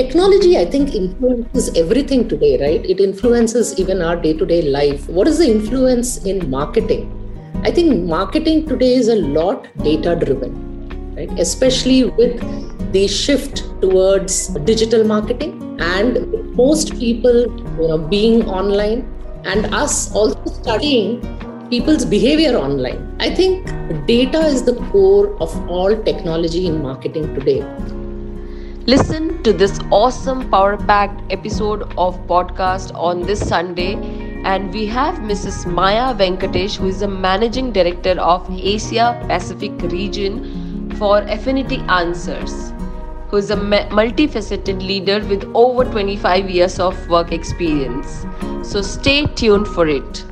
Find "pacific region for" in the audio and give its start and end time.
39.28-41.18